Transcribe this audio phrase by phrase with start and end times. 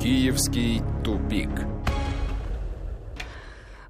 [0.00, 1.50] Киевский тупик.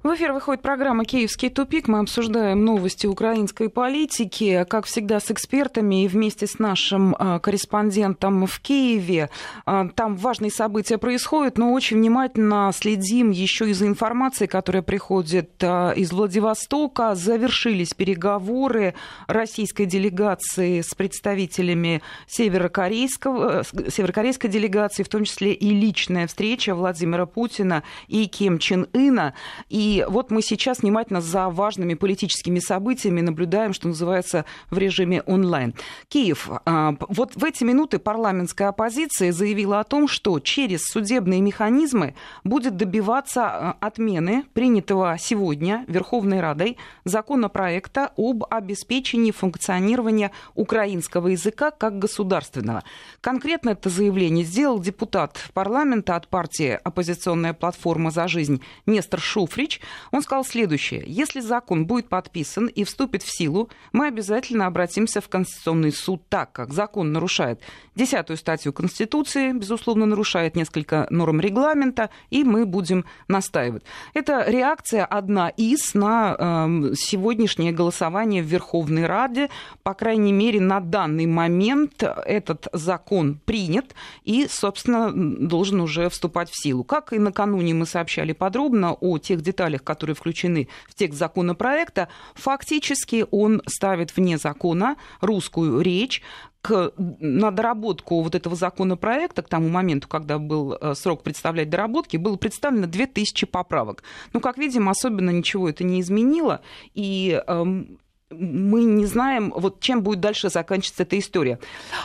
[0.01, 1.89] В эфир выходит программа «Киевский тупик».
[1.89, 8.45] Мы обсуждаем новости украинской политики, как всегда, с экспертами и вместе с нашим а, корреспондентом
[8.45, 9.29] в Киеве.
[9.65, 15.51] А, там важные события происходят, но очень внимательно следим еще и за информацией, которая приходит
[15.61, 17.13] а, из Владивостока.
[17.13, 18.93] Завершились переговоры
[19.27, 27.83] российской делегации с представителями северокорейского, северокорейской делегации, в том числе и личная встреча Владимира Путина
[28.07, 29.33] и Ким Чен Ына.
[29.67, 35.23] И и вот мы сейчас внимательно за важными политическими событиями наблюдаем, что называется, в режиме
[35.23, 35.73] онлайн.
[36.09, 36.47] Киев.
[36.65, 42.77] А, вот в эти минуты парламентская оппозиция заявила о том, что через судебные механизмы будет
[42.77, 52.83] добиваться а, отмены принятого сегодня Верховной Радой законопроекта об обеспечении функционирования украинского языка как государственного.
[53.21, 59.78] Конкретно это заявление сделал депутат парламента от партии «Оппозиционная платформа за жизнь» Нестор Шуфрич.
[60.11, 61.03] Он сказал следующее.
[61.05, 66.51] Если закон будет подписан и вступит в силу, мы обязательно обратимся в Конституционный суд, так
[66.51, 67.61] как закон нарушает
[67.95, 73.83] десятую статью Конституции, безусловно, нарушает несколько норм регламента, и мы будем настаивать.
[74.13, 79.49] Это реакция одна из на э, сегодняшнее голосование в Верховной Раде.
[79.83, 86.61] По крайней мере, на данный момент этот закон принят и, собственно, должен уже вступать в
[86.61, 86.83] силу.
[86.83, 92.07] Как и накануне мы сообщали подробно о тех деталях, деталях, которые включены в текст законопроекта,
[92.35, 96.21] фактически он ставит вне закона русскую речь,
[96.61, 102.17] к, на доработку вот этого законопроекта, к тому моменту, когда был э, срок представлять доработки,
[102.17, 104.03] было представлено 2000 поправок.
[104.33, 106.59] Ну, как видим, особенно ничего это не изменило,
[106.93, 107.97] и эм,
[108.29, 111.59] мы не знаем, вот чем будет дальше заканчиваться эта история.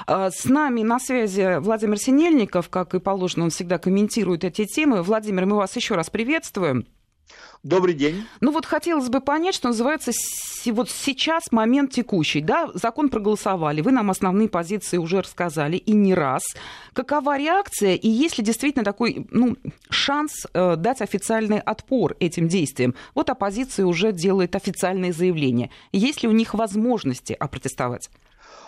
[0.07, 5.03] Э, с нами на связи Владимир Синельников, как и положено, он всегда комментирует эти темы.
[5.03, 6.87] Владимир, мы вас еще раз приветствуем.
[7.65, 8.27] Добрый день.
[8.43, 10.13] Ну вот хотелось бы понять, что называется,
[10.67, 16.13] вот сейчас момент текущий, да, закон проголосовали, вы нам основные позиции уже рассказали и не
[16.13, 16.43] раз.
[16.93, 19.57] Какова реакция и есть ли действительно такой, ну,
[19.89, 22.95] шанс э, дать официальный отпор этим действиям?
[23.15, 25.71] Вот оппозиция уже делает официальные заявления.
[25.91, 28.11] Есть ли у них возможности опротестовать?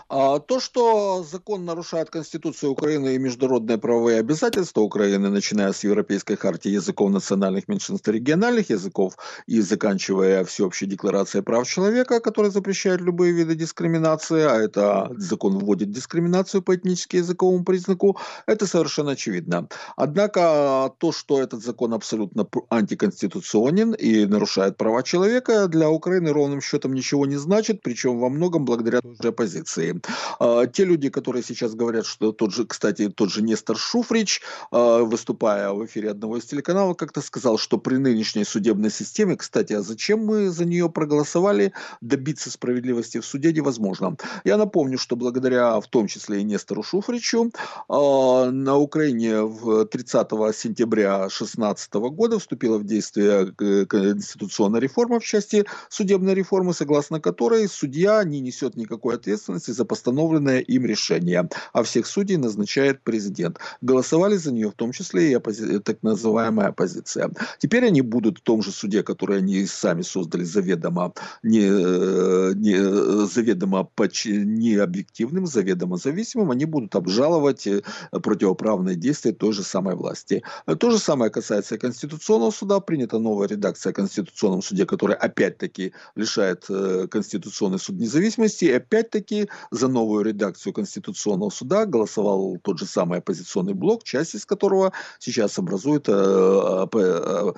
[0.09, 6.37] А то, что закон нарушает Конституцию Украины и международные правовые обязательства Украины, начиная с Европейской
[6.37, 9.16] хартии языков национальных меньшинств и региональных языков
[9.49, 15.91] и заканчивая всеобщей декларацией прав человека, которая запрещает любые виды дискриминации, а это закон вводит
[15.91, 18.16] дискриминацию по этнически языковому признаку,
[18.47, 19.69] это совершенно очевидно.
[19.97, 26.95] Однако то, что этот закон абсолютно антиконституционен и нарушает права человека, для Украины ровным счетом
[26.95, 29.96] ничего не значит, причем во многом благодаря той же оппозиции.
[30.39, 35.03] А, те люди, которые сейчас говорят, что тот же, кстати, тот же Нестор Шуфрич, а,
[35.03, 39.83] выступая в эфире одного из телеканалов, как-то сказал, что при нынешней судебной системе, кстати, а
[39.83, 44.17] зачем мы за нее проголосовали, добиться справедливости в суде невозможно.
[44.45, 47.51] Я напомню, что благодаря в том числе и Нестору Шуфричу
[47.89, 55.25] а, на Украине в 30 сентября 2016 года вступила в действие э, конституционная реформа в
[55.25, 61.83] части судебной реформы, согласно которой судья не несет никакой ответственности за постановленное им решение, а
[61.83, 63.59] всех судей назначает президент.
[63.81, 67.31] Голосовали за нее в том числе и оппози- так называемая оппозиция.
[67.59, 73.27] Теперь они будут в том же суде, который они сами создали заведомо не, э, не
[73.27, 73.89] заведомо
[74.27, 80.43] не объективным, заведомо зависимым, они будут обжаловать э, противоправные действия той же самой власти.
[80.79, 82.81] То же самое касается Конституционного суда.
[82.81, 88.67] Принята новая редакция о Конституционном суде, которая опять-таки лишает э, Конституционный суд независимости.
[88.67, 94.45] И опять-таки за новую редакцию Конституционного суда голосовал тот же самый оппозиционный блок, часть из
[94.45, 97.53] которого сейчас образует э, э,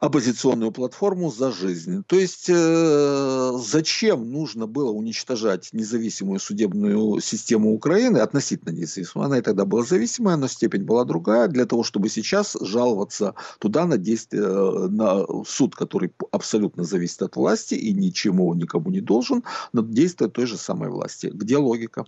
[0.00, 2.02] оппозиционную платформу «За жизнь».
[2.06, 9.42] То есть э, зачем нужно было уничтожать независимую судебную систему Украины, относительно независимую, она и
[9.42, 14.88] тогда была зависимая, но степень была другая, для того, чтобы сейчас жаловаться туда на действие,
[14.88, 19.44] на суд, который абсолютно зависит от власти и ничему никому не должен,
[19.74, 21.30] на действие той же самой власти.
[21.40, 22.04] Где логика?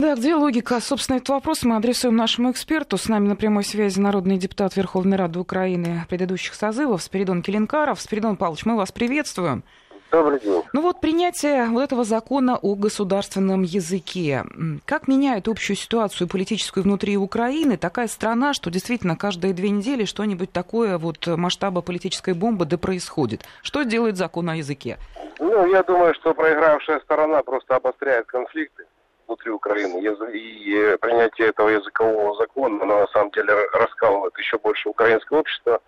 [0.00, 0.80] Да, где логика?
[0.80, 2.96] Собственно, этот вопрос мы адресуем нашему эксперту.
[2.96, 8.00] С нами на прямой связи народный депутат Верховной Рады Украины предыдущих созывов Спиридон Келенкаров.
[8.00, 9.64] Спиридон Павлович, мы вас приветствуем.
[10.10, 10.62] Добрый день.
[10.72, 14.42] Ну вот принятие вот этого закона о государственном языке.
[14.86, 17.76] Как меняет общую ситуацию политическую внутри Украины?
[17.76, 23.42] Такая страна, что действительно каждые две недели что-нибудь такое вот масштаба политической бомбы да происходит.
[23.62, 24.96] Что делает закон о языке?
[25.40, 28.84] Ну, я думаю, что проигравшая сторона просто обостряет конфликты
[29.26, 29.98] внутри Украины.
[30.32, 35.80] И принятие этого языкового закона, оно на самом деле раскалывает еще больше украинское общество.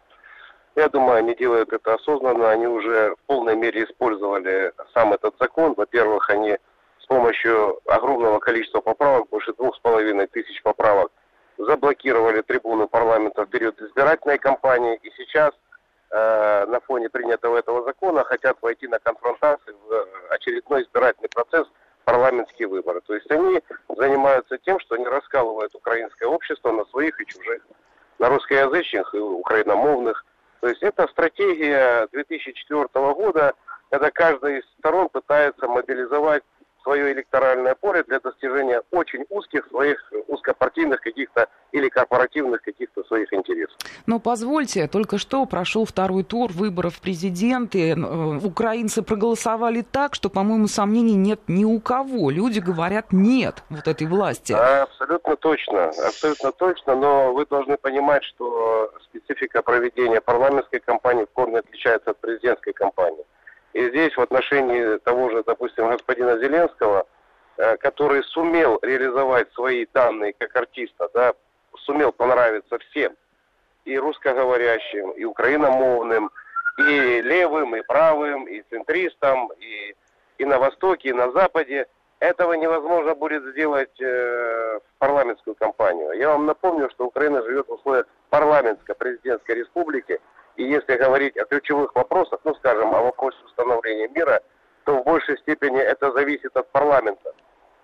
[0.76, 2.50] Я думаю, они делают это осознанно.
[2.50, 5.74] Они уже в полной мере использовали сам этот закон.
[5.76, 6.56] Во-первых, они
[7.00, 11.10] с помощью огромного количества поправок, больше двух с половиной тысяч поправок,
[11.58, 14.98] заблокировали трибуну парламента в период избирательной кампании.
[15.02, 15.50] И сейчас
[16.10, 21.66] э, на фоне принятого этого закона хотят войти на конфронтацию в очередной избирательный процесс
[22.04, 23.00] парламентские выборы.
[23.02, 23.60] То есть они
[23.96, 27.62] занимаются тем, что они раскалывают украинское общество на своих и чужих,
[28.18, 30.24] на русскоязычных и украиномовных.
[30.60, 33.54] То есть это стратегия 2004 года,
[33.90, 36.42] когда каждая из сторон пытается мобилизовать
[36.82, 43.76] свое электоральное поле для достижения очень узких своих узкопартийных каких-то или корпоративных каких-то своих интересов.
[44.06, 47.92] Но позвольте, только что прошел второй тур выборов президенты.
[47.92, 52.30] Э, украинцы проголосовали так, что, по-моему, сомнений нет ни у кого.
[52.30, 54.52] Люди говорят нет вот этой власти.
[54.52, 56.96] Абсолютно точно, абсолютно точно.
[56.96, 63.24] Но вы должны понимать, что специфика проведения парламентской кампании в корне отличается от президентской кампании.
[63.72, 67.06] И здесь в отношении того же, допустим, господина Зеленского,
[67.56, 71.34] э, который сумел реализовать свои данные как артиста, да,
[71.78, 73.12] сумел понравиться всем,
[73.84, 76.30] и русскоговорящим, и украиномовным,
[76.78, 79.94] и левым, и правым, и центристам, и,
[80.38, 81.86] и на Востоке, и на Западе.
[82.18, 86.12] Этого невозможно будет сделать э, в парламентскую кампанию.
[86.12, 90.20] Я вам напомню, что Украина живет в условиях парламентско-президентской республики,
[90.60, 94.42] и если говорить о ключевых вопросах, ну, скажем, о вопросе установления мира,
[94.84, 97.32] то в большей степени это зависит от парламента.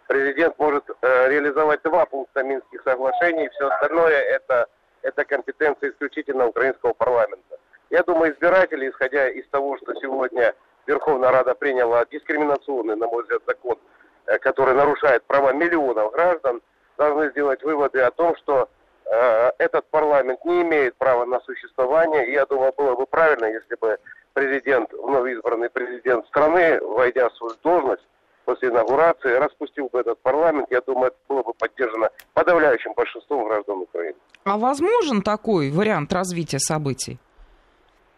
[0.08, 4.66] Президент может э, реализовать два пункта Минских соглашений, все остальное это,
[5.00, 7.58] это компетенция исключительно украинского парламента.
[7.88, 10.54] Я думаю, избиратели, исходя из того, что сегодня
[10.86, 13.78] Верховная Рада приняла дискриминационный, на мой взгляд, закон,
[14.26, 16.60] э, который нарушает права миллионов граждан,
[16.98, 18.68] должны сделать выводы о том, что
[19.10, 22.28] этот парламент не имеет права на существование.
[22.28, 23.98] И я думаю, было бы правильно, если бы
[24.34, 28.02] президент, вновь избранный президент страны, войдя в свою должность
[28.44, 30.68] после инаугурации, распустил бы этот парламент.
[30.70, 34.18] Я думаю, это было бы поддержано подавляющим большинством граждан Украины.
[34.44, 37.18] А возможен такой вариант развития событий?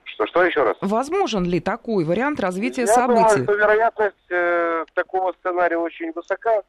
[0.05, 0.76] Что, что еще раз?
[0.81, 3.23] Возможен ли такой вариант развития Я событий?
[3.23, 6.62] Думаю, что вероятность э, такого сценария очень высока.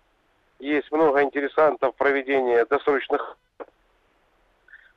[0.59, 3.37] Есть много интересантов проведения досрочных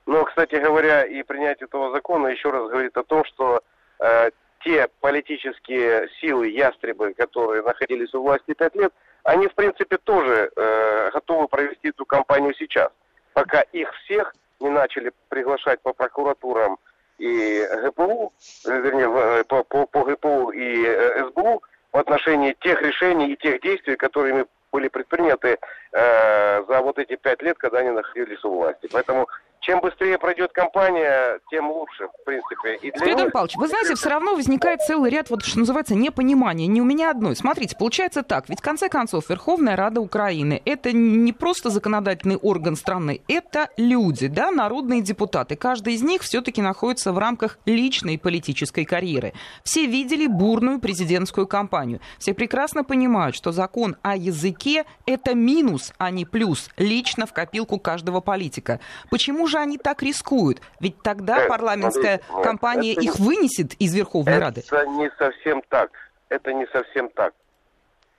[0.07, 3.63] но, кстати говоря, и принятие этого закона еще раз говорит о том, что
[4.01, 4.31] э,
[4.65, 8.93] те политические силы, ястребы, которые находились у власти пять лет,
[9.25, 12.91] они, в принципе, тоже э, готовы провести эту кампанию сейчас,
[13.33, 16.79] пока их всех не начали приглашать по прокуратурам
[17.19, 18.33] и ГПУ,
[18.67, 21.63] э, вернее, э, по, по, по ГПУ и э, СБУ
[21.93, 25.59] в отношении тех решений и тех действий, которыми были предприняты
[25.93, 28.89] э, за вот эти пять лет, когда они находились у власти.
[28.91, 29.29] Поэтому
[29.63, 32.77] чем быстрее пройдет кампания, тем лучше, в принципе.
[32.83, 36.67] И для Федор Павлович, вы знаете, все равно возникает целый ряд, вот что называется, непонимания.
[36.67, 37.37] Не у меня одной.
[37.37, 42.75] Смотрите, получается так, ведь в конце концов Верховная Рада Украины это не просто законодательный орган
[42.75, 45.55] страны, это люди, да, народные депутаты.
[45.55, 49.33] Каждый из них все-таки находится в рамках личной политической карьеры.
[49.63, 52.01] Все видели бурную президентскую кампанию.
[52.19, 57.79] Все прекрасно понимают, что закон о языке это минус, а не плюс, лично в копилку
[57.79, 58.81] каждого политика.
[59.09, 60.61] Почему же они так рискуют?
[60.81, 64.61] Ведь тогда парламентская смотрите, кампания их не, вынесет из Верховной это Рады.
[64.67, 65.91] Это не совсем так.
[66.29, 67.35] Это не совсем так.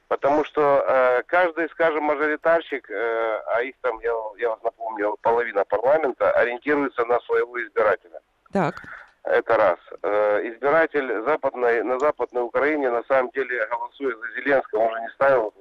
[0.07, 5.65] Потому что э, каждый, скажем, мажоритарщик, э, а их там, я, я вас напомню, половина
[5.65, 8.21] парламента, ориентируется на своего избирателя.
[8.51, 8.83] Так.
[9.23, 9.79] Это раз.
[10.01, 15.09] Э, избиратель западной, на Западной Украине на самом деле голосуя за Зеленского, он же не
[15.09, 15.53] ставил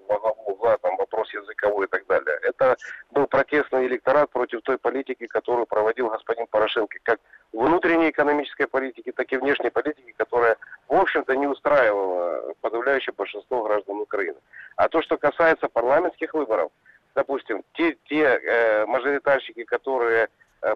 [0.47, 2.39] угла там вопрос языковой и так далее.
[2.43, 2.77] Это
[3.11, 7.21] был протестный электорат против той политики, которую проводил господин Порошенко, как
[7.53, 10.57] внутренней экономической политики, так и внешней политики, которая,
[10.89, 14.39] в общем-то, не устраивала подавляющее большинство граждан Украины.
[14.77, 16.71] А то, что касается парламентских выборов,
[17.15, 20.29] допустим, те, те э, мажоритарщики, которые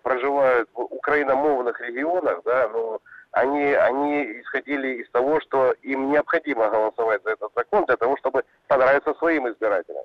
[0.02, 3.00] проживают в украиномовных регионах, да, ну,
[3.32, 8.44] они, они исходили из того, что им необходимо голосовать за этот закон для того, чтобы
[8.66, 10.04] понравиться своим избирателям.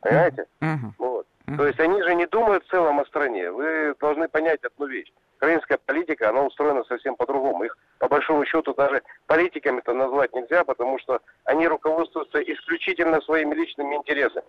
[0.00, 0.46] Понимаете?
[0.60, 0.90] Uh-huh.
[0.98, 1.26] Вот.
[1.46, 1.56] Uh-huh.
[1.56, 3.50] То есть они же не думают в целом о стране.
[3.50, 5.12] Вы должны понять одну вещь.
[5.38, 7.64] Украинская политика, она устроена совсем по-другому.
[7.64, 13.96] Их, по большому счету, даже политиками-то назвать нельзя, потому что они руководствуются исключительно своими личными
[13.96, 14.46] интересами.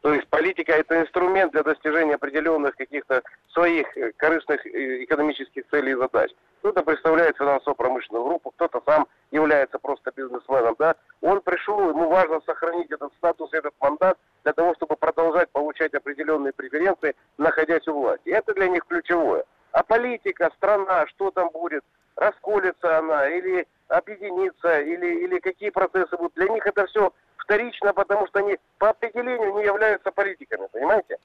[0.00, 3.22] То есть политика это инструмент для достижения определенных каких-то
[3.60, 6.30] своих э, корыстных э, экономических целей и задач.
[6.60, 10.94] Кто-то представляет финансово-промышленную группу, кто-то сам является просто бизнесменом, да.
[11.20, 16.52] Он пришел, ему важно сохранить этот статус, этот мандат для того, чтобы продолжать получать определенные
[16.52, 18.30] преференции, находясь у власти.
[18.30, 19.44] Это для них ключевое.
[19.72, 21.84] А политика, страна, что там будет,
[22.16, 28.26] расколется она или объединится, или, или какие процессы будут, для них это все вторично, потому
[28.26, 31.18] что они по определению не являются политиками, понимаете?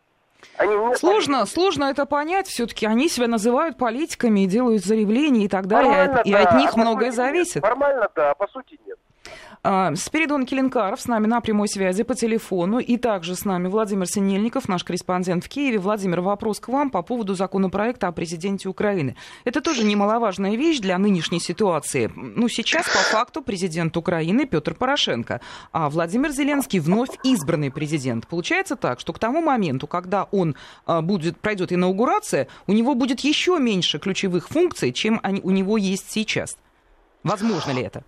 [0.57, 1.53] Они сложно, политики.
[1.53, 2.47] сложно это понять.
[2.47, 6.21] Все-таки они себя называют политиками и делают заявления и так далее.
[6.23, 7.55] и да, от них а многое зависит.
[7.55, 7.65] Нет.
[7.65, 8.97] Формально да, а по сути нет.
[9.67, 12.77] А, Спиридон Келенкаров с нами на прямой связи по телефону.
[12.77, 15.79] И также с нами Владимир Синельников, наш корреспондент в Киеве.
[15.79, 19.15] Владимир, вопрос к вам по поводу законопроекта о президенте Украины.
[19.43, 22.11] Это тоже немаловажная вещь для нынешней ситуации.
[22.15, 25.41] Ну, сейчас по факту президент Украины Петр Порошенко,
[25.71, 28.27] а Владимир Зеленский вновь избранный президент.
[28.27, 30.55] Получается так, что к тому моменту, когда он
[30.85, 35.77] а, будет, пройдет инаугурация, у него будет еще меньше ключевых функций, чем они, у него
[35.77, 36.55] есть сейчас.
[37.23, 38.03] Возможно ли это?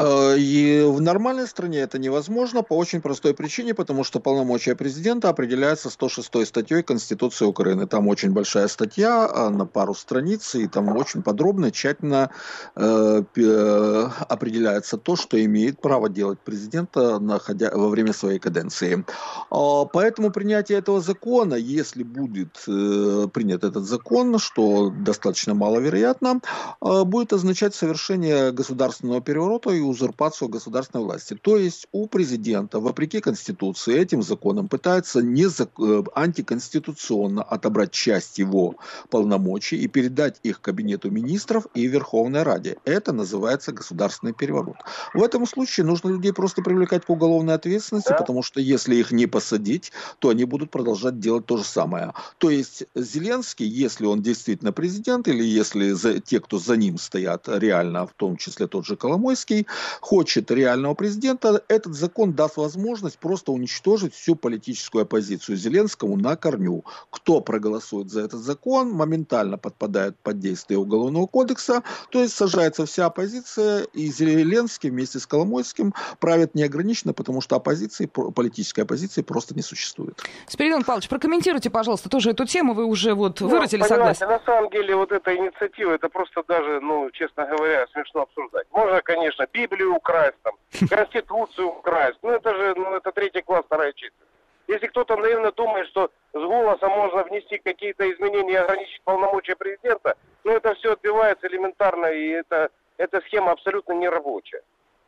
[0.00, 5.28] Э, и в нормальной стране это невозможно по очень простой причине, потому что полномочия президента
[5.28, 7.86] определяются 106 статьей Конституции Украины.
[7.86, 12.30] Там очень большая статья а, на пару страниц, и там очень подробно, тщательно
[12.76, 19.04] э, э, определяется то, что имеет право делать президента находя, во время своей каденции.
[19.50, 26.40] Э, поэтому принятие этого закона, если будет э, принят этот закон, что достаточно маловероятно,
[26.80, 31.36] э, будет означать совершение государственного переворота и узурпацию государственной власти.
[31.40, 35.70] То есть у президента, вопреки Конституции, этим законом пытаются не зак...
[35.78, 38.76] Э, антиконституционно отобрать часть его
[39.10, 42.76] полномочий и передать их Кабинету министров и Верховной Раде.
[42.84, 44.76] Это называется государственный переворот.
[45.14, 49.26] В этом случае нужно людей просто привлекать к уголовной ответственности, потому что если их не
[49.26, 52.12] посадить, то они будут продолжать делать то же самое.
[52.38, 57.48] То есть Зеленский, если он действительно президент, или если за, те, кто за ним стоят
[57.48, 59.66] реально, в том числе тот же Коломойский,
[60.00, 66.84] хочет реального президента, этот закон даст возможность просто уничтожить всю политическую оппозицию Зеленскому на корню.
[67.10, 73.06] Кто проголосует за этот закон, моментально подпадает под действие Уголовного кодекса, то есть сажается вся
[73.06, 79.62] оппозиция, и Зеленский вместе с Коломойским правит неограниченно, потому что оппозиции, политической оппозиции просто не
[79.62, 80.20] существует.
[80.46, 84.28] Спиридон Павлович, прокомментируйте, пожалуйста, тоже эту тему, вы уже вот ну, выразили согласие.
[84.28, 88.66] На самом деле вот эта инициатива, это просто даже, ну, честно говоря, смешно обсуждать.
[88.72, 90.54] Можно, конечно, Библию украсть, там,
[90.88, 92.18] Конституцию украсть.
[92.22, 94.26] Ну, это же, ну, это третий класс, вторая чистая.
[94.68, 100.16] Если кто-то наивно думает, что с голоса можно внести какие-то изменения и ограничить полномочия президента,
[100.44, 104.62] ну, это все отбивается элементарно, и это, эта схема абсолютно не рабочая.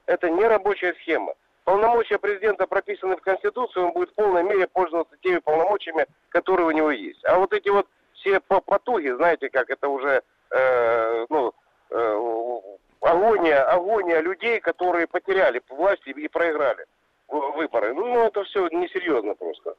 [0.06, 1.34] Это не рабочая схема.
[1.64, 6.72] Полномочия президента прописаны в Конституции, он будет в полной мере пользоваться теми полномочиями, которые у
[6.72, 7.24] него есть.
[7.24, 11.52] А вот эти вот все потуги, знаете, как это уже, э, ну,
[11.90, 12.60] э,
[13.02, 16.86] агония, агония людей, которые потеряли власть и проиграли
[17.28, 17.94] выборы.
[17.94, 19.74] Ну, ну это все несерьезно просто.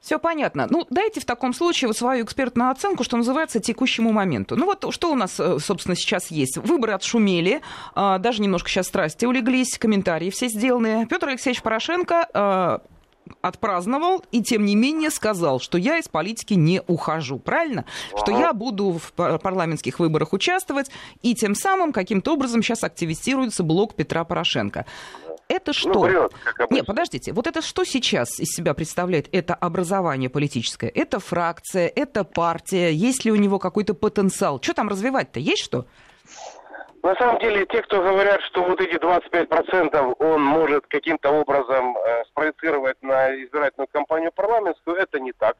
[0.00, 0.66] Все понятно.
[0.70, 4.56] Ну, дайте в таком случае вот свою экспертную оценку, что называется, текущему моменту.
[4.56, 6.56] Ну вот что у нас, э, собственно, сейчас есть?
[6.56, 7.60] Выборы отшумели,
[7.96, 11.06] а, даже немножко сейчас страсти улеглись, комментарии все сделаны.
[11.10, 12.80] Петр Алексеевич Порошенко а,
[13.40, 17.38] отпраздновал и, тем не менее, сказал, что я из политики не ухожу.
[17.38, 17.84] Правильно?
[18.12, 18.22] Ага.
[18.22, 20.90] Что я буду в парламентских выборах участвовать,
[21.22, 24.86] и тем самым каким-то образом сейчас активизируется блок Петра Порошенко.
[25.48, 25.92] Это ну, что?
[25.94, 26.32] Ну, врет,
[26.70, 29.28] Нет, подождите, вот это что сейчас из себя представляет?
[29.32, 34.60] Это образование политическое, это фракция, это партия, есть ли у него какой-то потенциал?
[34.60, 35.40] Что там развивать-то?
[35.40, 35.86] Есть что?
[37.02, 42.24] На самом деле, те, кто говорят, что вот эти 25% он может каким-то образом э,
[42.26, 45.56] спроецировать на избирательную кампанию парламентскую, это не так.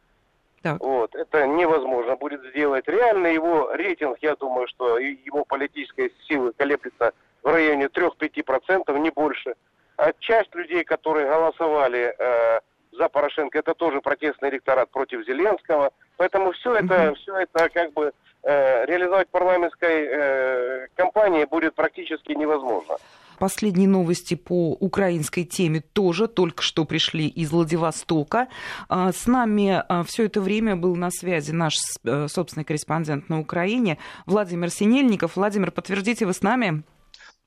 [0.62, 0.80] Так.
[0.80, 2.88] Вот, это невозможно будет сделать.
[2.88, 9.54] Реально его рейтинг, я думаю, что его политическая сила колеблется в районе 3-5%, не больше.
[9.97, 12.61] А часть людей, которые голосовали э,
[12.92, 15.92] за Порошенко, это тоже протестный электорат против Зеленского.
[16.16, 18.12] Поэтому все это, все это как бы
[18.49, 22.97] реализовать парламентской э, кампании будет практически невозможно.
[23.38, 28.49] Последние новости по украинской теме тоже только что пришли из Владивостока.
[28.88, 31.75] А, с нами а, все это время был на связи наш
[32.05, 35.37] э, собственный корреспондент на Украине Владимир Синельников.
[35.37, 36.83] Владимир, подтвердите, вы с нами?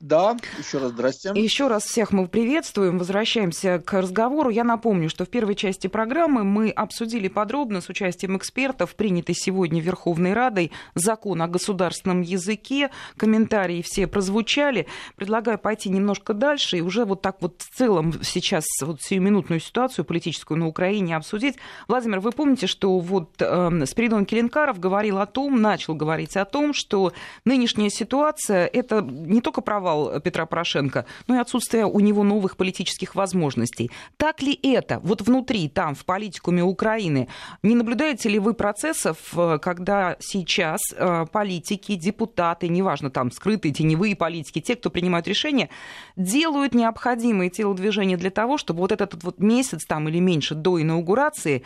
[0.01, 1.31] Да, еще раз здрасте.
[1.36, 2.98] Еще раз всех мы приветствуем.
[2.98, 4.50] Возвращаемся к разговору.
[4.50, 9.79] Я напомню, что в первой части программы мы обсудили подробно с участием экспертов принятый сегодня
[9.79, 12.89] Верховной Радой закон о государственном языке.
[13.15, 14.88] Комментарии все прозвучали.
[15.17, 20.03] Предлагаю пойти немножко дальше и уже вот так вот в целом сейчас вот сиюминутную ситуацию
[20.03, 21.58] политическую на Украине обсудить.
[21.88, 26.74] Владимир, вы помните, что вот э, Спиридон Келенкаров говорил о том, начал говорить о том,
[26.74, 27.13] что
[27.46, 32.57] нынешняя ситуация это не только провал провал Петра Порошенко, но и отсутствие у него новых
[32.57, 33.91] политических возможностей.
[34.17, 37.27] Так ли это вот внутри, там, в политикуме Украины?
[37.63, 44.15] Не наблюдаете ли вы процессов, э, когда сейчас э, политики, депутаты, неважно, там, скрытые, теневые
[44.15, 45.69] политики, те, кто принимают решения,
[46.15, 51.63] делают необходимые телодвижения для того, чтобы вот этот вот месяц там или меньше до инаугурации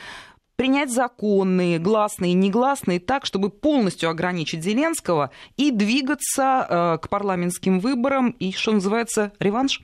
[0.55, 7.79] принять законные, гласные и негласные так, чтобы полностью ограничить Зеленского и двигаться э, к парламентским
[7.79, 9.81] выборам и, что называется, реванш?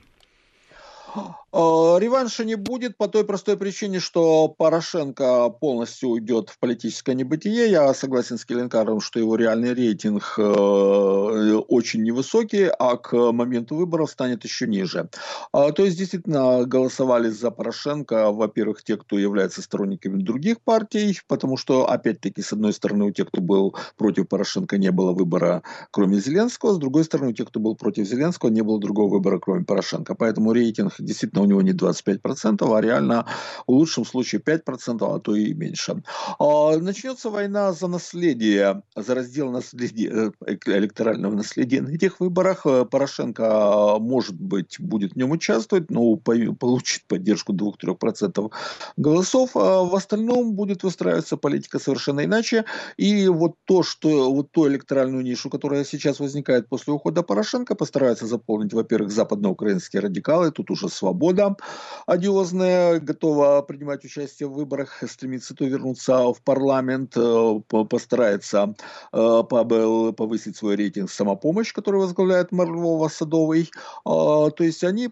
[1.54, 7.70] Э, реванша не будет по той простой причине, что Порошенко полностью уйдет в политическое небытие.
[7.70, 14.10] Я согласен с Келенкаром, что его реальный рейтинг э, очень невысокий, а к моменту выборов
[14.10, 15.10] станет еще ниже.
[15.52, 21.58] А, то есть, действительно, голосовали за Порошенко, во-первых, те, кто является сторонниками других партий, потому
[21.58, 26.18] что, опять-таки, с одной стороны, у тех, кто был против Порошенко, не было выбора, кроме
[26.18, 29.64] Зеленского, с другой стороны, у тех, кто был против Зеленского, не было другого выбора, кроме
[29.64, 30.14] Порошенко.
[30.14, 33.26] Поэтому рейтинг действительно у него не 25%, а реально
[33.66, 36.02] в лучшем случае 5%, а то и меньше.
[36.38, 41.82] А, начнется война за наследие, за раздел наследия, э, электорального наследия.
[41.82, 48.50] На этих выборах э, Порошенко, может быть, будет в нем участвовать, но получит поддержку 2-3%
[48.96, 49.50] голосов.
[49.56, 52.64] А в остальном будет выстраиваться политика совершенно иначе.
[52.96, 58.26] И вот то, что вот ту электоральную нишу, которая сейчас возникает после ухода Порошенко, постараются
[58.26, 61.56] заполнить, во-первых, западноукраинские радикалы, тут уже свобода, года
[62.06, 68.74] одиозная, готова принимать участие в выборах, стремится то вернуться в парламент, э, постарается
[69.12, 73.70] э, повысить свой рейтинг самопомощь, который возглавляет Марлова Садовый.
[74.04, 75.08] А, то есть они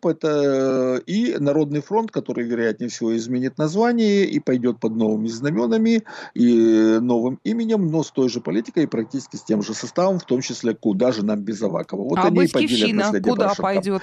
[1.06, 6.02] и Народный фронт, который, вероятнее всего, изменит название и пойдет под новыми знаменами
[6.34, 10.24] и новым именем, но с той же политикой и практически с тем же составом, в
[10.24, 12.02] том числе куда же нам без Авакова.
[12.02, 13.62] Вот а они Батькивщина куда Порошенко.
[13.62, 14.02] пойдет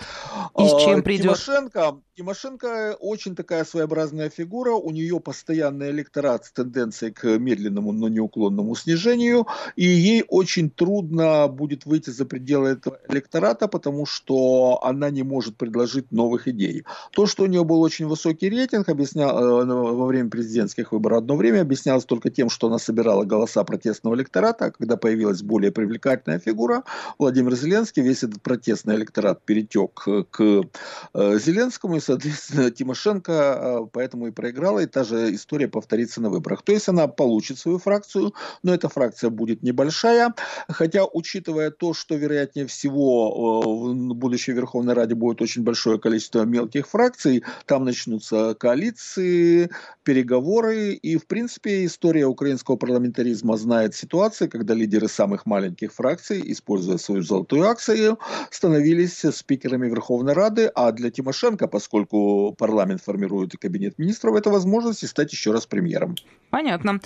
[0.58, 1.24] и с а, чем придет?
[1.24, 8.08] Тимошенко, Тимошенко очень такая своеобразная фигура, у нее постоянный электорат с тенденцией к медленному, но
[8.08, 9.46] неуклонному снижению,
[9.76, 15.58] и ей очень трудно будет выйти за пределы этого электората, потому что она не может
[15.58, 16.86] предложить новых идей.
[17.12, 21.36] То, что у нее был очень высокий рейтинг, объяснял, э, во время президентских выборов одно
[21.36, 26.40] время объяснялось только тем, что она собирала голоса протестного электората, а когда появилась более привлекательная
[26.40, 26.84] фигура,
[27.20, 30.64] Владимир Зеленский, весь этот протестный электорат перетек к
[31.14, 36.30] э, Зеленскому, и соответственно, Тимошенко а, поэтому и проиграла, и та же история повторится на
[36.30, 36.64] выборах.
[36.64, 40.34] То есть она получит свою фракцию, но эта фракция будет небольшая,
[40.70, 46.88] хотя, учитывая то, что, вероятнее всего, в будущей Верховной Раде будет очень большое количество мелких
[46.88, 49.70] фракций, там начнутся коалиции,
[50.04, 56.98] переговоры, и, в принципе, история украинского парламентаризма знает ситуации, когда лидеры самых маленьких фракций, используя
[56.98, 58.18] свою золотую акцию,
[58.50, 65.08] становились спикерами Верховной Рады, а для Тимошенко, поскольку поскольку парламент формирует кабинет министров, это возможность
[65.08, 66.16] стать еще раз премьером.
[66.50, 67.00] Понятно.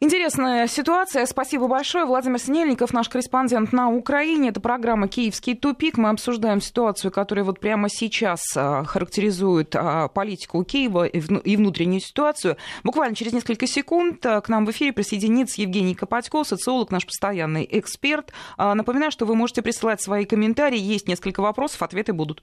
[0.00, 1.26] Интересная ситуация.
[1.26, 2.04] Спасибо большое.
[2.04, 4.50] Владимир Синельников, наш корреспондент на Украине.
[4.50, 5.96] Это программа «Киевский тупик».
[5.96, 12.56] Мы обсуждаем ситуацию, которая вот прямо сейчас а, характеризует а, политику Киева и внутреннюю ситуацию.
[12.84, 17.66] Буквально через несколько секунд а, к нам в эфире присоединится Евгений Копатько, социолог, наш постоянный
[17.70, 18.32] эксперт.
[18.58, 20.78] Напоминаю, что вы можете присылать свои комментарии.
[20.78, 22.42] Есть несколько вопросов, ответы будут.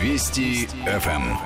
[0.00, 1.36] Вести ФМ.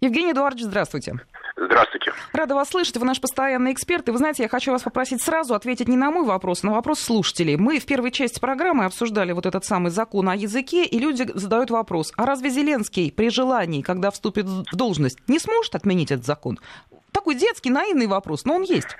[0.00, 1.16] Евгений Эдуардович, здравствуйте.
[1.56, 2.12] Здравствуйте.
[2.32, 2.96] Рада вас слышать.
[2.98, 4.08] Вы наш постоянный эксперт.
[4.08, 6.74] И вы знаете, я хочу вас попросить сразу ответить не на мой вопрос, а на
[6.74, 7.56] вопрос слушателей.
[7.56, 11.70] Мы в первой части программы обсуждали вот этот самый закон о языке, и люди задают
[11.70, 16.60] вопрос, а разве Зеленский при желании, когда вступит в должность, не сможет отменить этот закон?
[17.10, 18.96] Такой детский, наивный вопрос, но он есть.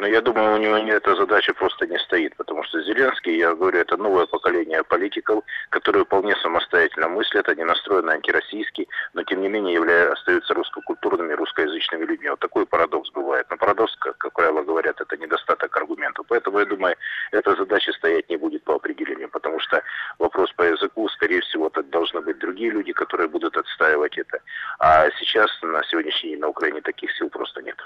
[0.00, 3.80] Но я думаю, у него эта задача просто не стоит, потому что Зеленский, я говорю,
[3.80, 9.74] это новое поколение политиков, которые вполне самостоятельно мыслят, они настроены антироссийски, но тем не менее
[9.74, 12.30] являются, остаются русскокультурными, русскоязычными людьми.
[12.30, 13.46] Вот такой парадокс бывает.
[13.50, 16.24] Но парадокс, как, как правило говорят, это недостаток аргументов.
[16.28, 16.96] Поэтому я думаю,
[17.32, 19.82] эта задача стоять не будет по определению, потому что
[20.18, 24.40] вопрос по языку, скорее всего, это должны быть другие люди, которые будут отстаивать это.
[24.78, 27.76] А сейчас, на сегодняшний день на Украине таких сил просто нет.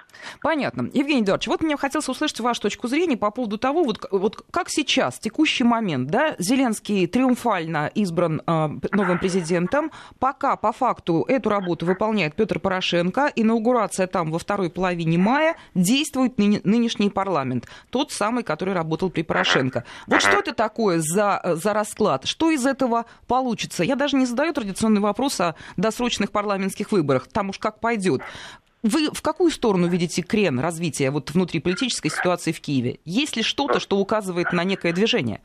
[0.40, 0.88] Понятно.
[0.92, 4.68] Евгений Эдуардович, вот мне хотелось услышать вашу точку зрения по поводу того, вот, вот как
[4.68, 11.86] сейчас, текущий момент, да, Зеленский триумфально избран э, новым президентом, пока по факту эту работу
[11.86, 18.42] выполняет Петр Порошенко, инаугурация там во второй половине мая, действует ны- нынешний парламент, тот самый,
[18.42, 19.84] который работал при Порошенко.
[20.06, 22.26] Вот что это такое за, за расклад?
[22.26, 23.84] Что из этого получится?
[23.84, 28.22] Я даже не задаю традиционный вопрос о досрочных парламентских выборах, там уж как пойдет.
[28.84, 33.00] Вы в какую сторону видите крен развития вот внутриполитической ситуации в Киеве?
[33.04, 35.40] Есть ли что-то, что указывает на некое движение?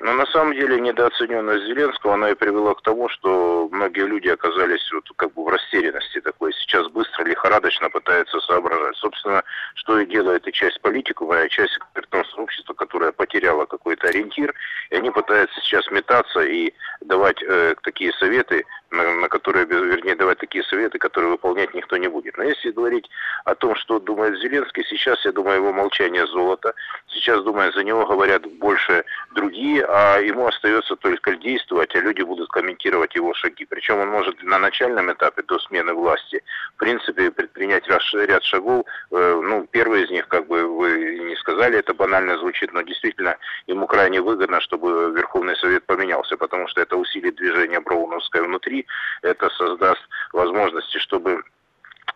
[0.00, 4.82] Но на самом деле недооцененность Зеленского, она и привела к тому, что многие люди оказались
[4.92, 6.52] вот как бы в растерянности такой.
[6.54, 8.96] Сейчас быстро, лихорадочно пытаются соображать.
[8.96, 9.44] Собственно,
[9.76, 14.52] что и делает и часть политиков, и часть экспертного сообщества, которая потеряла какой-то ориентир,
[14.90, 20.38] и они пытаются сейчас метаться и давать э, такие советы, на, на которые, вернее, давать
[20.38, 22.36] такие советы, которые выполнять никто не будет.
[22.36, 23.08] Но если говорить
[23.44, 26.74] о том, что думает Зеленский, сейчас, я думаю, его молчание золото.
[27.08, 32.50] Сейчас, думаю, за него говорят больше другие, а ему остается только действовать, а люди будут
[32.50, 33.64] комментировать его шаги.
[33.64, 36.42] Причем он может на начальном этапе до смены власти,
[36.74, 38.84] в принципе, предпринять ряд шагов.
[39.10, 43.36] Э, ну, первый из них, как бы вы не сказали, это банально звучит, но действительно
[43.66, 48.81] ему крайне выгодно, чтобы Верховный Совет поменялся, потому что это усилит движение Броуновское внутри,
[49.22, 50.00] это создаст
[50.32, 51.42] возможности, чтобы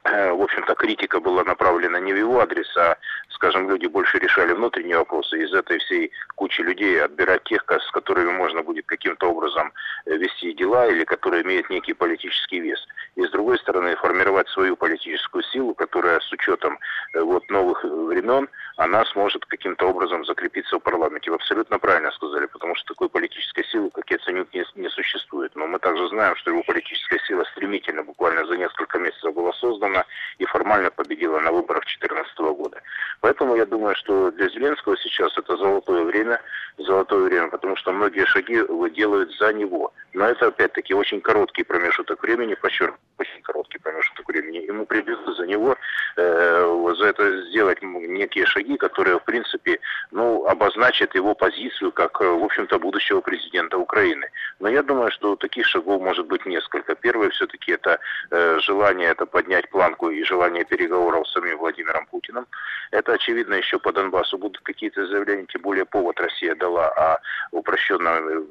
[0.05, 2.97] э, в общем-то, критика была направлена не в его адрес, а,
[3.37, 5.38] скажем, люди больше решали внутренние вопросы.
[5.38, 9.72] Из этой всей кучи людей отбирать тех, с которыми можно будет каким-то образом
[10.07, 12.81] э, вести дела или которые имеют некий политический вес.
[13.14, 16.79] И, с другой стороны, формировать свою политическую силу, которая с учетом
[17.14, 21.31] э, вот, новых времен, она сможет каким-то образом закрепиться в парламенте.
[21.31, 25.53] Вы абсолютно правильно сказали, потому что такой политической силы, как я ценю, не, не существует.
[25.55, 30.05] Но мы также знаем, что его политическая сила стремительно, буквально за несколько месяцев была создана
[30.38, 32.83] и формально победила на выборах 2014 года.
[33.27, 36.41] Поэтому я думаю, что для Зеленского сейчас это золотое время,
[36.79, 38.62] золотое время, потому что многие шаги
[38.95, 39.93] делают за него.
[40.15, 44.59] Но это, опять-таки, очень короткий промежуток времени, подчеркну, очень короткий промежуток времени.
[44.59, 45.77] Ему придется за него,
[46.17, 49.81] э, за это сделать некие шаги, которые, в принципе,
[50.12, 54.31] ну, обозначат его позицию как, в общем-то, будущего президента Украины.
[54.61, 56.95] Но я думаю, что таких шагов может быть несколько.
[56.95, 57.99] Первое, все-таки, это
[58.31, 62.47] э, желание это поднять планку и желание переговоров с самим Владимиром Путиным.
[62.93, 67.19] Это, очевидно, еще по Донбассу будут какие-то заявления, тем более повод Россия дала о
[67.51, 68.47] упрощенном,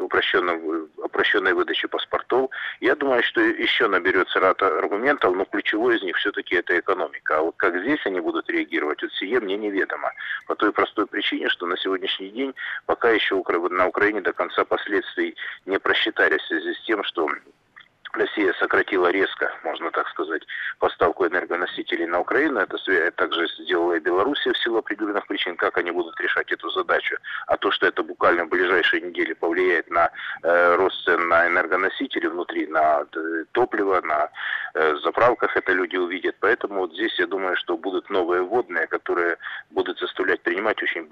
[0.00, 2.50] упрощенном, упрощенной выдаче паспортов.
[2.80, 7.38] Я думаю, что еще наберется ряд аргументов, но ключевой из них все-таки это экономика.
[7.38, 10.10] А вот как здесь они будут реагировать, вот сие мне неведомо.
[10.46, 12.54] По той простой причине, что на сегодняшний день
[12.86, 17.28] пока еще на Украине до конца последствий не просчитались в связи с тем, что
[18.16, 20.42] Россия сократила резко, можно так сказать,
[20.78, 22.60] поставку энергоносителей на Украину.
[22.60, 22.76] Это
[23.12, 27.16] также сделала и Белоруссия в силу определенных причин, как они будут решать эту задачу.
[27.46, 30.10] А то, что это буквально в ближайшие недели повлияет на
[30.42, 34.30] э, рост цен на энергоносители внутри, на э, топливо, на
[34.74, 36.36] э, заправках, это люди увидят.
[36.40, 39.36] Поэтому вот здесь я думаю, что будут новые вводные, которые
[39.70, 41.05] будут заставлять принимать очень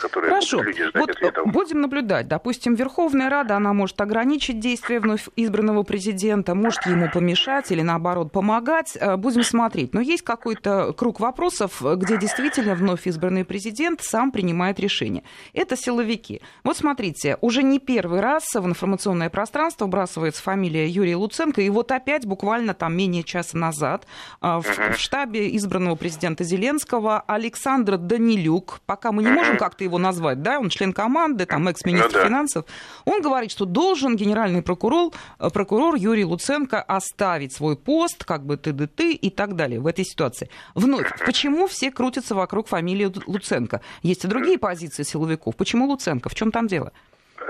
[0.00, 0.58] которые Хорошо.
[0.58, 1.52] будут люди ждать вот ответов.
[1.52, 2.28] Будем наблюдать.
[2.28, 8.32] Допустим, Верховная Рада, она может ограничить действия вновь избранного президента, может ему помешать или наоборот
[8.32, 8.96] помогать.
[9.00, 9.94] Э, будем смотреть.
[9.94, 15.22] Но есть какой-то круг вопросов, где действительно вновь избранный президент сам принимает решение.
[15.52, 16.40] Это силовики.
[16.64, 21.92] Вот смотрите, уже не первый раз в информационное пространство вбрасывается фамилия Юрия Луценко, и вот
[21.92, 24.06] опять буквально там менее часа назад
[24.40, 29.89] э, в, в штабе избранного президента Зеленского Александр Данилюк, пока мы не можем как-то его
[29.98, 32.24] назвать, да, он член команды, там экс-министр ну, да.
[32.24, 32.64] финансов,
[33.04, 38.56] он говорит, что должен генеральный прокурор, э, прокурор Юрий Луценко оставить свой пост, как бы
[38.56, 40.50] ты ты и так далее в этой ситуации.
[40.74, 43.80] Вновь, почему все крутятся вокруг фамилии Луценко?
[44.02, 45.56] Есть и другие позиции силовиков.
[45.56, 46.28] Почему Луценко?
[46.28, 46.92] В чем там дело?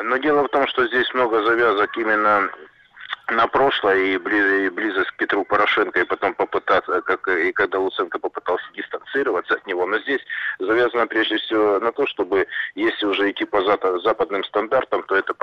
[0.03, 2.51] Но дело в том, что здесь много завязок именно
[3.31, 8.65] на прошлое и близость к Петру Порошенко, и потом попытаться, как и когда Луценко попытался
[8.75, 9.87] дистанцироваться от него.
[9.87, 10.21] Но здесь
[10.71, 15.35] завязано прежде всего на то, чтобы, если уже идти по западным стандартам, то это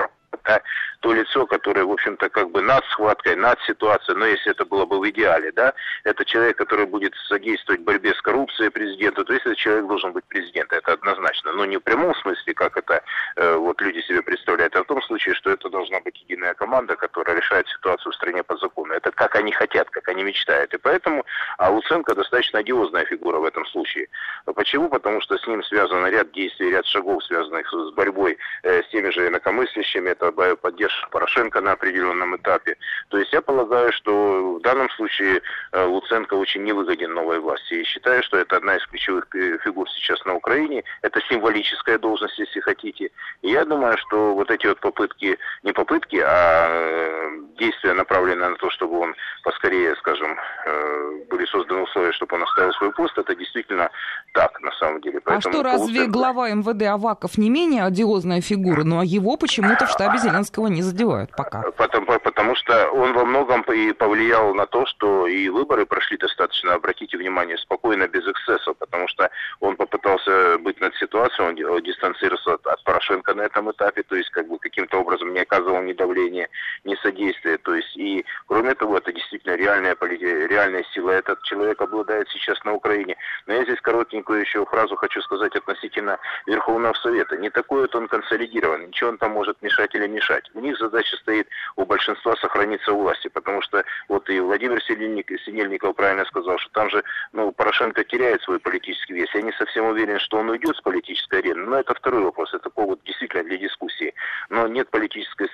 [1.08, 4.84] то лицо, которое, в общем-то, как бы над схваткой, над ситуацией, но если это было
[4.84, 5.72] бы в идеале, да,
[6.04, 10.26] это человек, который будет содействовать борьбе с коррупцией президента, то есть этот человек должен быть
[10.26, 13.02] президентом, это однозначно, но не в прямом смысле, как это
[13.36, 16.94] э, вот люди себе представляют, а в том случае, что это должна быть единая команда,
[16.94, 18.92] которая решает ситуацию в стране по закону.
[18.92, 20.74] Это как они хотят, как они мечтают.
[20.74, 21.24] И поэтому
[21.56, 24.08] а Луценко достаточно одиозная фигура в этом случае.
[24.44, 24.90] Почему?
[24.90, 29.08] Потому что с ним связан ряд действий, ряд шагов, связанных с борьбой э, с теми
[29.08, 32.76] же инакомыслящими, это поддержка Порошенко на определенном этапе.
[33.08, 37.74] То есть я полагаю, что в данном случае э, Луценко очень невыгоден новой власти.
[37.74, 39.26] И считаю, что это одна из ключевых
[39.64, 40.84] фигур сейчас на Украине.
[41.02, 43.10] Это символическая должность, если хотите.
[43.42, 48.56] И я думаю, что вот эти вот попытки, не попытки, а э, действия, направленные на
[48.56, 53.34] то, чтобы он поскорее, скажем, э, были созданы условия, чтобы он оставил свой пост, это
[53.34, 53.90] действительно
[54.32, 55.20] так, на самом деле.
[55.20, 56.10] Поэтому а что, разве Луценко...
[56.10, 61.30] глава МВД Аваков не менее одиозная фигура, но его почему-то в штабе Зеленского не задевают
[61.36, 61.70] пока.
[61.72, 66.74] Потому, потому что он во многом и повлиял на то, что и выборы прошли достаточно,
[66.74, 72.66] обратите внимание, спокойно, без эксцессов, потому что он попытался быть над ситуацией, он дистанцировался от,
[72.66, 76.48] от Порошенко на этом этапе, то есть как бы каким-то образом не оказывал ни давления,
[76.84, 82.28] ни содействия, то есть и кроме того, это действительно реальная, реальная сила, этот человек обладает
[82.28, 83.16] сейчас на Украине.
[83.46, 87.36] Но я здесь коротенькую еще фразу хочу сказать относительно Верховного Совета.
[87.36, 90.50] Не такой вот он консолидирован, ничего он там может мешать или мешать.
[90.54, 95.96] У них задача стоит у большинства сохраниться у власти, потому что вот и Владимир Синельников
[95.96, 97.02] правильно сказал, что там же
[97.32, 99.28] ну, Порошенко теряет свой политический вес.
[99.34, 102.70] Я не совсем уверен, что он уйдет с политической арены, но это второй вопрос, это
[102.70, 104.14] повод действительно для дискуссии.
[104.50, 105.48] Но нет политической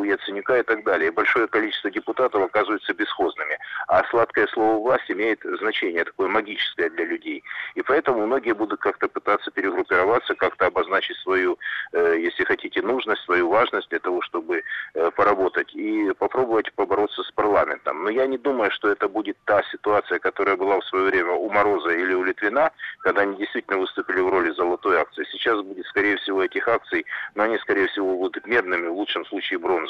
[0.00, 1.10] у Яценюка и так далее.
[1.12, 3.58] Большое количество депутатов оказываются бесхозными,
[3.88, 7.44] а сладкое слово власть имеет значение такое магическое для людей.
[7.74, 11.58] И поэтому многие будут как-то пытаться перегруппироваться, как-то обозначить свою,
[11.92, 14.62] э, если хотите, нужность, свою важность для того, чтобы
[14.94, 18.04] э, поработать и попробовать побороться с парламентом.
[18.04, 21.50] Но я не думаю, что это будет та ситуация, которая была в свое время у
[21.50, 25.24] Мороза или у Литвина, когда они действительно выступили в роли золотой акции.
[25.30, 29.58] Сейчас будет, скорее всего, этих акций, но они, скорее всего, будут медными, в лучшем случае
[29.58, 29.89] бронзовыми.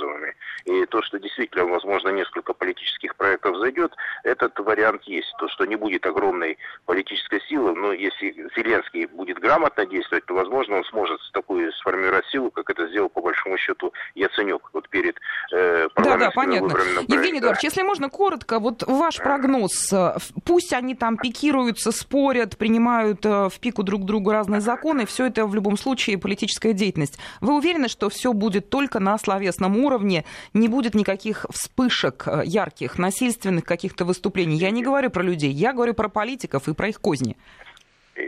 [0.64, 3.92] И то, что действительно, возможно, несколько политических проектов зайдет,
[4.24, 5.32] этот вариант есть.
[5.38, 10.76] То, что не будет огромной политической силы, но если Зеленский будет грамотно действовать, то, возможно,
[10.76, 15.16] он сможет такую сформировать силу, как это сделал, по большому счету, Яценюк вот перед
[15.52, 16.76] э, да, да, понятно.
[17.08, 19.92] Евгений Эдуардович, если можно коротко, вот ваш прогноз.
[19.92, 25.26] Э, пусть они там пикируются, спорят, принимают э, в пику друг другу разные законы, все
[25.26, 27.18] это в любом случае политическая деятельность.
[27.40, 32.98] Вы уверены, что все будет только на словесном уровне, не будет никаких вспышек э, ярких,
[32.98, 34.56] насильственных каких-то выступлений?
[34.56, 37.36] Я не говорю про людей, я говорю про политиков и про их козни.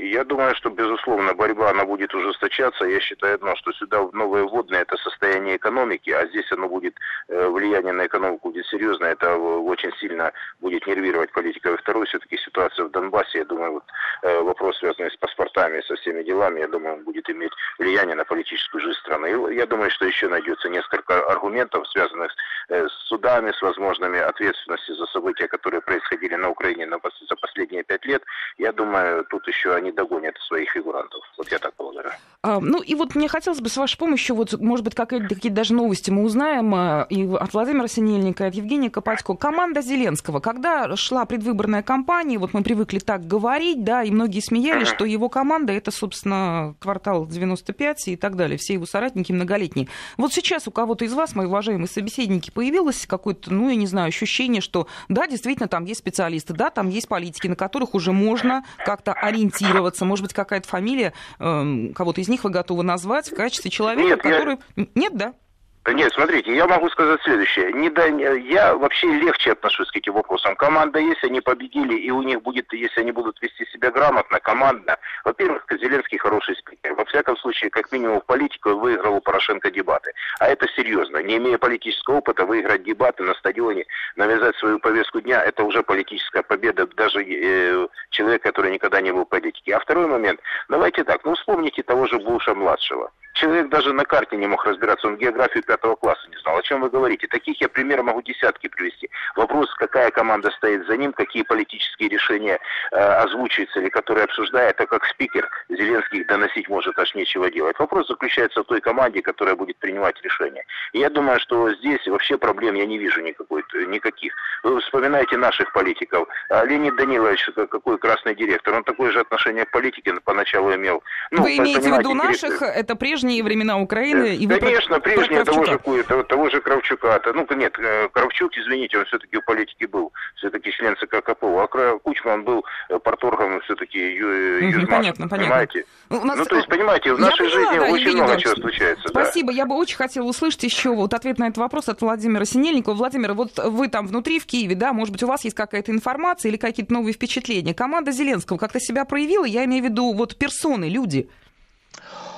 [0.00, 2.84] Я думаю, что, безусловно, борьба, она будет ужесточаться.
[2.84, 6.94] Я считаю одно, что сюда новое вводное– это состояние экономики, а здесь оно будет,
[7.28, 11.72] э, влияние на экономику будет серьезно, это очень сильно будет нервировать политика.
[11.72, 13.84] И второе, все-таки ситуация в Донбассе, я думаю, вот
[14.22, 18.24] э, вопрос, связанный с паспортами, со всеми делами, я думаю, он будет иметь влияние на
[18.24, 19.52] политическую жизнь страны.
[19.52, 22.32] И я думаю, что еще найдется несколько аргументов, связанных
[22.68, 28.04] э, с судами, с возможными ответственностью за события, которые происходили на Украине за последние пять
[28.04, 28.22] лет.
[28.58, 31.20] Я думаю, тут еще они догонят своих фигурантов.
[31.36, 32.12] Вот я так полагаю.
[32.42, 35.52] А, ну и вот мне хотелось бы с вашей помощью, вот, может быть, какие-то какие
[35.52, 39.34] даже новости мы узнаем а, и от Владимира Синельника, и от Евгения Копатько.
[39.34, 44.88] Команда Зеленского, когда шла предвыборная кампания, вот мы привыкли так говорить, да, и многие смеялись,
[44.88, 49.88] что его команда это, собственно, квартал 95 и так далее, все его соратники многолетние.
[50.16, 54.08] Вот сейчас у кого-то из вас, мои уважаемые собеседники, появилось какое-то, ну, я не знаю,
[54.08, 58.64] ощущение, что да, действительно, там есть специалисты, да, там есть политики, на которых уже можно
[58.84, 60.04] как-то ориентироваться ассоциироваться?
[60.04, 64.22] Может быть, какая-то фамилия э, кого-то из них вы готовы назвать в качестве человека, Нет,
[64.22, 64.58] который...
[64.76, 64.86] Я...
[64.94, 65.34] Нет, да?
[65.84, 67.72] Нет, смотрите, я могу сказать следующее.
[67.72, 70.54] Не да, я вообще легче отношусь к этим вопросам.
[70.54, 74.96] Команда есть, они победили, и у них будет, если они будут вести себя грамотно, командно.
[75.24, 76.94] Во-первых, Зеленский хороший спикер.
[76.94, 80.12] Во всяком случае, как минимум в политику выиграл у Порошенко дебаты.
[80.38, 81.18] А это серьезно.
[81.18, 86.44] Не имея политического опыта, выиграть дебаты на стадионе, навязать свою повестку дня, это уже политическая
[86.44, 89.74] победа даже э, человека, который никогда не был в политике.
[89.74, 93.10] А второй момент, давайте так, ну вспомните того же Буша-младшего.
[93.34, 96.58] Человек даже на карте не мог разбираться, он географию пятого класса не знал.
[96.58, 97.26] О чем вы говорите?
[97.26, 99.08] Таких я примеры могу десятки привести.
[99.36, 102.58] Вопрос, какая команда стоит за ним, какие политические решения
[102.92, 107.78] э, озвучиваются или которые обсуждает, а как спикер Зеленский доносить может аж нечего делать.
[107.78, 110.64] Вопрос заключается в той команде, которая будет принимать решения.
[110.92, 114.34] И я думаю, что здесь вообще проблем я не вижу никакой, никаких.
[114.62, 116.28] Вы вспоминаете наших политиков.
[116.50, 121.02] А Леонид Данилович, какой красный директор, он такое же отношение к политике поначалу имел.
[121.30, 124.36] Ну, вы имеете в виду наших, это прежде прежние времена Украины.
[124.36, 127.20] И вы Конечно, про, прежние про того, же, того, того же Кравчука.
[127.24, 127.32] -то.
[127.32, 131.62] Ну, нет, э, Кравчук, извините, он все-таки в политике был, все-таки член ЦК КПО.
[131.62, 135.84] А Кучма, он был э, порторгом все-таки Южмаш, понятно, понимаете?
[136.08, 136.26] Понятно.
[136.26, 136.38] Ну, нас...
[136.38, 139.08] Ну, то есть, понимаете, в нашей поняла, жизни да, очень много чего случается.
[139.08, 139.52] Спасибо.
[139.52, 139.58] Да.
[139.58, 142.94] Я бы очень хотела услышать еще вот ответ на этот вопрос от Владимира Синельникова.
[142.94, 146.50] Владимир, вот вы там внутри в Киеве, да, может быть, у вас есть какая-то информация
[146.50, 147.74] или какие-то новые впечатления?
[147.74, 149.44] Команда Зеленского как-то себя проявила?
[149.44, 151.28] Я имею в виду вот персоны, люди.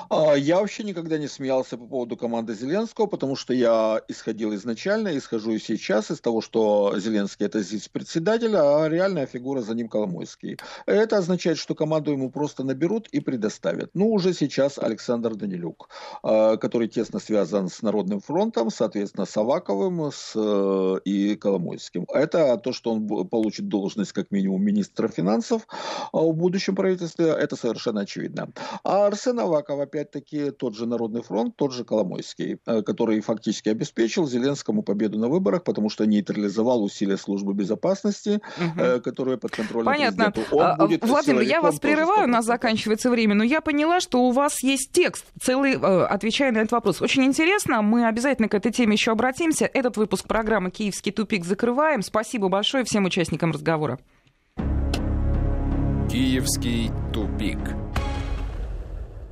[0.09, 5.17] А, я вообще никогда не смеялся по поводу команды Зеленского, потому что я исходил изначально,
[5.17, 10.57] исхожу и сейчас из того, что Зеленский это зиц-председатель, а реальная фигура за ним Коломойский.
[10.85, 13.91] Это означает, что команду ему просто наберут и предоставят.
[13.93, 15.89] Ну, уже сейчас Александр Данилюк,
[16.23, 22.05] а, который тесно связан с Народным фронтом, соответственно, с Аваковым с, э, и Коломойским.
[22.13, 25.67] Это то, что он получит должность как минимум министра финансов
[26.11, 28.49] а в будущем правительстве, это совершенно очевидно.
[28.83, 34.27] А Арсен Аваков, опять-таки, тот же Народный фронт, тот же Коломойский, э, который фактически обеспечил
[34.27, 39.01] Зеленскому победу на выборах, потому что нейтрализовал усилия службы безопасности, угу.
[39.01, 40.33] которые под контролем Понятно.
[40.51, 44.31] Он будет Владимир, я вас прерываю, у нас заканчивается время, но я поняла, что у
[44.31, 47.01] вас есть текст, целый, отвечая на этот вопрос.
[47.01, 49.65] Очень интересно, мы обязательно к этой теме еще обратимся.
[49.65, 52.01] Этот выпуск программы «Киевский тупик» закрываем.
[52.01, 53.99] Спасибо большое всем участникам разговора.
[56.09, 57.84] Киевский тупик.